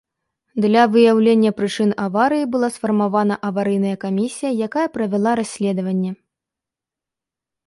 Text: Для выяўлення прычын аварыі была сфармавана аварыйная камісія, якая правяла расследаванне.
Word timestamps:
Для 0.63 0.83
выяўлення 0.93 1.51
прычын 1.59 1.91
аварыі 2.05 2.47
была 2.55 2.69
сфармавана 2.77 3.35
аварыйная 3.51 3.95
камісія, 4.05 4.51
якая 4.69 4.87
правяла 4.97 5.31
расследаванне. 5.43 6.11